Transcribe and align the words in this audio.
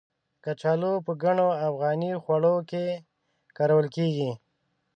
کچالو 0.43 0.93
په 1.05 1.11
ګڼو 1.23 1.49
افغاني 1.67 2.11
خواړو 2.23 2.55
کې 2.69 2.85
کارول 3.57 3.87
کېږي. 3.95 4.31